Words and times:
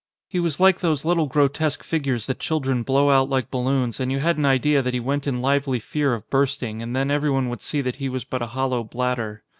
He 0.27 0.39
was 0.39 0.59
like 0.59 0.79
those 0.79 1.05
little 1.05 1.27
grotesque 1.27 1.83
figures 1.83 2.25
that 2.25 2.39
children 2.39 2.81
blow 2.81 3.11
out 3.11 3.29
like 3.29 3.51
balloons 3.51 3.99
and 3.99 4.11
you 4.11 4.17
had 4.17 4.35
an 4.39 4.47
idea 4.47 4.81
that 4.81 4.95
he 4.95 4.99
went 4.99 5.27
in 5.27 5.43
lively 5.43 5.79
fear 5.79 6.15
of 6.15 6.27
bursting 6.31 6.81
and 6.81 6.95
then 6.95 7.11
everyone 7.11 7.49
would 7.49 7.61
see 7.61 7.81
that 7.81 7.97
he 7.97 8.09
was 8.09 8.23
but 8.23 8.41
a 8.41 8.47
hollow 8.47 8.83
bladder. 8.83 9.43